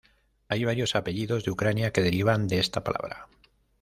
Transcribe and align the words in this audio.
Hay 0.47 0.65
varios 0.65 0.95
apellidos 0.95 1.43
de 1.43 1.51
Ucrania 1.51 1.93
que 1.93 2.01
derivan 2.01 2.47
de 2.47 2.57
esta 2.57 2.83
palabra. 2.83 3.27